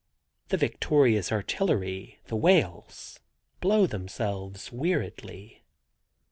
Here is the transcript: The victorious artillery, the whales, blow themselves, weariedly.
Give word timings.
The 0.47 0.57
victorious 0.57 1.31
artillery, 1.31 2.17
the 2.25 2.35
whales, 2.35 3.19
blow 3.59 3.85
themselves, 3.85 4.71
weariedly. 4.71 5.61